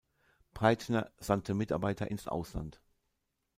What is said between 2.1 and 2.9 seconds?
Ausland.